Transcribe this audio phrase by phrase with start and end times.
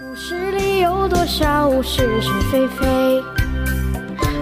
[0.00, 3.22] 故事里有多少是是非非？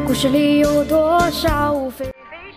[0.07, 2.13] 故事里有多少非非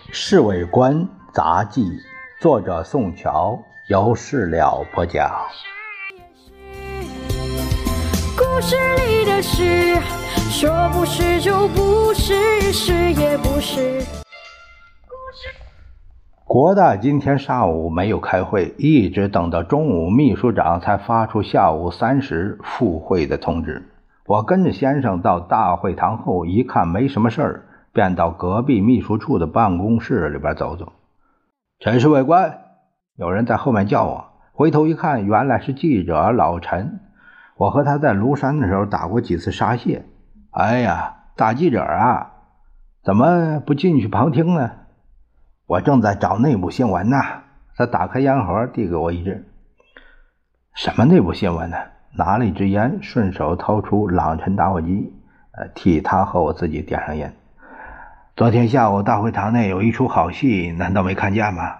[0.06, 1.98] 是侍卫官杂技，
[2.40, 5.28] 作者宋乔，由事了播讲。
[8.36, 8.76] 故事
[9.08, 9.98] 里的事，
[10.48, 14.23] 说不是就不是，是也不是。
[16.54, 23.88] 国大今天上午没有开会，一直等到中午，秘书长才发出下午三时复会的通知。
[24.24, 27.62] 我跟着先生到大会堂后，一看没什么事儿，
[27.92, 30.92] 便到隔壁秘书处的办公室里边走走。
[31.80, 32.56] 陈侍卫官，
[33.16, 37.00] 有人在后面叫我，回头一看，原来是记者老陈。
[37.56, 40.04] 我和他在庐山的时候打过几次沙蟹。
[40.52, 42.30] 哎呀，大记者啊，
[43.02, 44.70] 怎么不进去旁听呢？
[45.66, 47.16] 我正在找内部新闻呢。
[47.76, 49.48] 他打开烟盒，递给我一支。
[50.74, 51.76] 什么内部新闻呢？
[52.12, 55.12] 拿了一支烟，顺手掏出朗辰打火机，
[55.52, 57.34] 呃，替他和我自己点上烟。
[58.36, 61.78] 昨天下午大会堂内有一出好戏，难道没看见吗？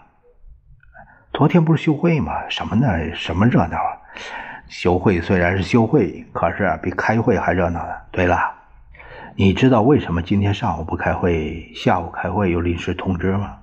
[1.32, 2.48] 昨天不是休会吗？
[2.48, 3.14] 什么呢？
[3.14, 3.92] 什么热闹啊？
[4.66, 7.92] 休会虽然是休会，可是比开会还热闹呢。
[8.10, 8.38] 对了，
[9.36, 13.58] 你知道为什么今天上午不开会，下午开会又临时通知吗？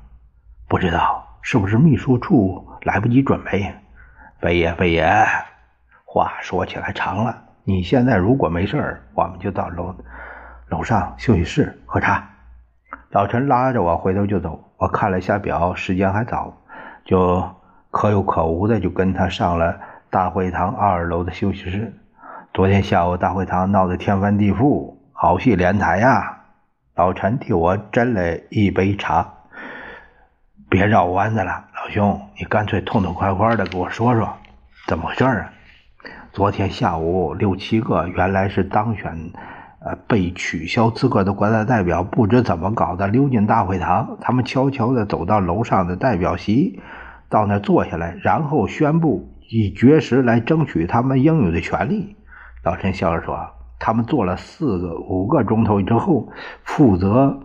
[0.71, 3.75] 不知道，是不是秘书处来不及准备？
[4.39, 5.05] 飞爷，飞爷，
[6.05, 7.43] 话说起来长了。
[7.65, 9.93] 你现在如果没事儿，我们就到楼
[10.69, 12.25] 楼上休息室喝茶。
[13.09, 14.63] 老陈拉着我回头就走。
[14.77, 16.53] 我看了一下表，时间还早，
[17.03, 17.45] 就
[17.89, 19.77] 可有可无的就跟他上了
[20.09, 21.93] 大会堂二楼的休息室。
[22.53, 26.43] 昨天下午大会堂闹得天翻地覆，好戏连台呀！
[26.95, 29.33] 老陈替我斟了一杯茶。
[30.71, 34.37] 别绕弯子了，老兄，你干脆痛痛快快的给我说说，
[34.87, 35.51] 怎么回事啊？
[36.31, 39.33] 昨天下午六七个原来是当选，
[39.81, 44.17] 呃，被取消资格的国大代表，不知怎么搞的溜进大会堂。
[44.21, 46.79] 他们悄悄的走到楼上的代表席，
[47.27, 52.15] 到那坐下来，然后宣布以绝食来争取他们应有的权利。
[52.63, 53.37] 老陈笑着说
[53.77, 56.29] ：“他们坐了四个五个钟头之后，
[56.63, 57.41] 负责。”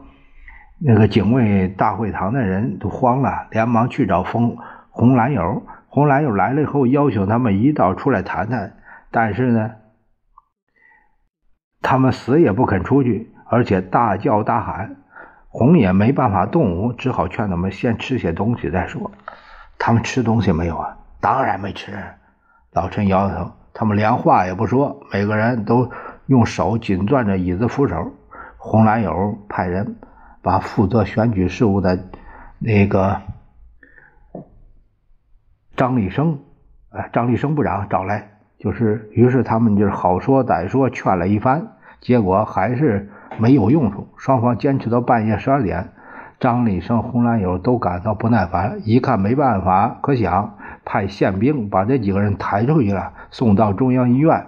[0.79, 4.59] 那个警卫大会堂的人都慌了，连忙去找红
[4.91, 5.63] 红蓝友。
[5.89, 8.77] 红蓝友来了以后，要求他们一道出来谈谈，
[9.11, 9.71] 但是呢，
[11.81, 14.97] 他们死也不肯出去，而且大叫大喊。
[15.49, 19.11] 红也没办法动武，只好劝他们先吃些东西再说。
[19.79, 20.99] 他们吃东西没有啊？
[21.19, 21.95] 当然没吃。
[22.73, 25.91] 老陈摇摇头，他们连话也不说，每个人都
[26.27, 28.13] 用手紧攥着椅子扶手。
[28.59, 29.97] 红蓝友派人。
[30.47, 31.99] 把负责选举事务的
[32.61, 33.21] 那个
[35.75, 36.39] 张立生，
[36.91, 44.07] 呃，张立生部长找来，就是，于是他们就是好说歹说劝了一番，结果还是没有用处。
[44.17, 45.89] 双方坚持到半夜十二点，
[46.39, 54.47] 张立生、红蓝友都感到不耐烦，一看没办法可想，派宪兵把这几个人抬出去了，送到中央医院，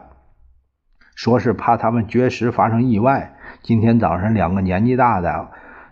[1.16, 3.34] 说是怕他们绝食发生意外。
[3.62, 5.48] 今天早上两个年纪大的。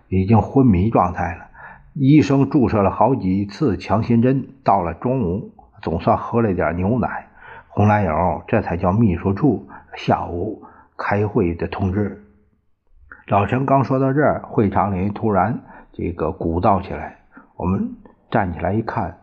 [0.08, 1.46] 已经昏迷状态了，
[1.94, 4.48] 医生注射了好几次强心针。
[4.62, 5.52] 到了中午，
[5.82, 7.26] 总算喝了点牛奶。
[7.68, 10.62] 红蓝友这才叫秘书处下午
[10.96, 12.22] 开会的通知。
[13.26, 15.60] 老陈刚说到这儿，会场里突然
[15.92, 17.18] 这个鼓噪起来。
[17.56, 17.96] 我们
[18.30, 19.18] 站起来一看，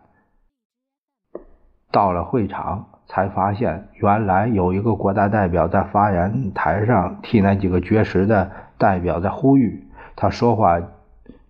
[1.92, 9.83] 到了会场才发现，原来有一个国大代表在发言台上替那几个绝食的代表在呼吁。
[10.16, 10.80] 他说话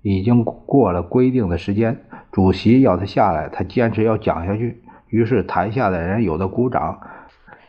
[0.01, 2.01] 已经过了规定的时间，
[2.31, 4.81] 主席要他下来，他坚持要讲下去。
[5.07, 6.99] 于是台下的人有的鼓掌，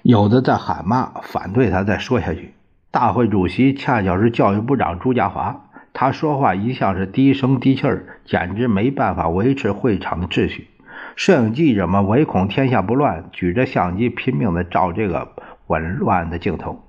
[0.02, 2.54] 有的在喊骂，反对他再说下去。
[2.90, 5.56] 大会主席恰巧是教育部长朱家骅，
[5.92, 10.68] 他说话一向是低声低气儿，简直没办法维持会场的秩序。
[11.16, 15.32] 摄影记者们唯恐天下不乱，举着相机拼命地照这个
[15.66, 16.80] 紊乱的镜头。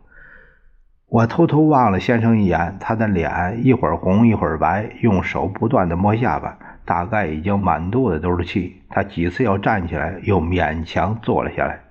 [1.08, 8.82] 我偷偷望了先生一眼，他的脸一会儿红一会儿白，用手不断的摸下巴，大概已经满肚子都是气。
[8.90, 11.82] 他几次要站起来，又勉强坐了下来。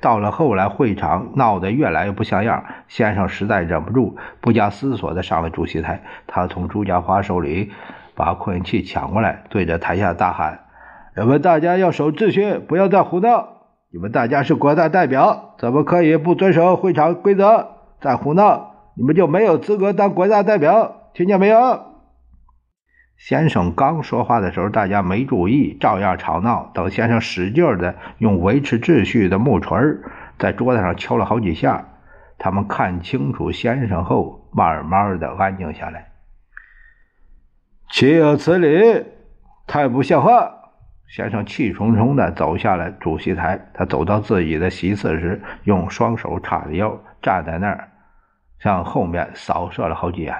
[0.00, 6.02] 到了后来，会场闹得越来越不像样，先生实在忍不住，不加思索的上了主席台。
[6.28, 7.72] 他从朱家华手里
[8.14, 10.60] 把扩音器抢过来，对着台下大喊
[11.18, 13.48] ：“你们大家要守秩序，不要再胡闹！
[13.92, 21.86] 你们大家是国大代表，怎么可以不遵守会场规则？”再胡闹，你们就没有资格当国家代表，听见没有？
[23.16, 26.70] 先生刚说话的时候，大家没注意，照样吵闹。
[26.72, 29.78] 等先生使劲的用维持秩序的木锤
[30.38, 31.86] 在桌子上敲了好几下。
[32.38, 36.12] 他们看清楚先生后，慢慢的安静下来。
[37.90, 39.04] 岂有此理！
[39.66, 40.50] 太不像话！
[41.06, 43.68] 先生气冲冲的走下了主席台。
[43.74, 47.89] 他走到自己的席次时，用双手叉着腰，站在那儿，
[48.60, 50.34] 向后面扫射了好几眼。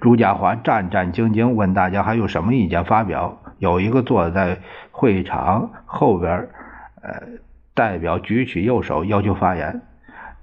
[0.00, 3.36] 朱家华战战兢兢，问大家还有什么意见发表。
[3.58, 4.56] 有一个坐在
[4.90, 6.48] 会场后边，
[7.02, 7.20] 呃，
[7.74, 9.82] 代表举起右手要求发言。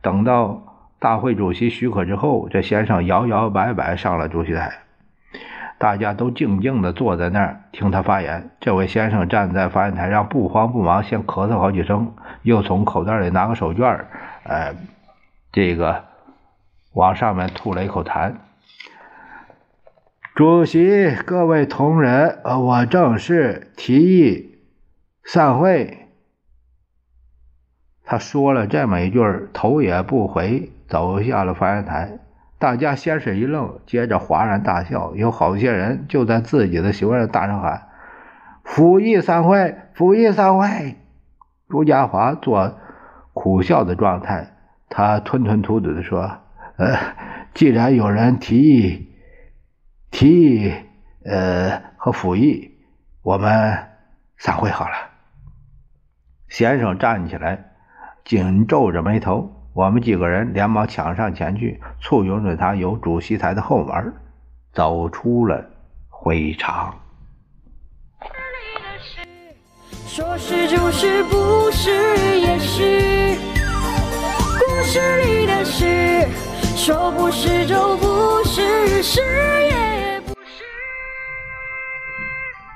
[0.01, 0.61] 等到
[0.99, 4.71] 大会主席许可之后，这先生摇摇摆摆上了主席台。
[5.79, 8.51] 大家都静静地坐在那儿听他发言。
[8.59, 13.99] 这位先生站在发言台上，不慌不忙，先咳嗽好几声，又从口袋里拿个手绢
[14.43, 14.75] 呃，
[15.51, 16.03] 这个
[16.97, 18.33] 往上面吐了一口痰。
[20.33, 24.57] 主席，各位同仁，我正式提议
[25.23, 26.07] 散会。
[28.03, 29.19] 他说了这么一句，
[29.53, 32.17] 头也不回走下了发言台。
[32.57, 35.13] 大家先是一愣，接着哗然大笑。
[35.15, 37.89] 有好些人就在自己的席位上大声喊
[38.65, 40.95] ：“复议散会，复议散会！”
[41.69, 42.75] 朱家华做
[43.33, 44.47] 苦笑的状态，
[44.89, 46.39] 他吞吞吐吐地说
[46.77, 46.97] ：“呃，
[47.53, 49.03] 既然有人提议。”
[50.09, 50.73] 提议，
[51.25, 52.71] 呃，和辅议，
[53.21, 53.77] 我们
[54.37, 54.95] 散会好了。
[56.47, 57.71] 先生站起来，
[58.23, 59.51] 紧皱着眉头。
[59.73, 64.13] 我们几个人连忙抢上前去，簇拥着他由主席台的后门
[64.73, 65.69] 走出了
[66.09, 66.97] 会场。
[70.07, 73.37] 说是就是，不是也是。
[74.57, 75.85] 故事里的事，
[76.87, 79.19] 说不是就不是，是
[79.69, 79.76] 也。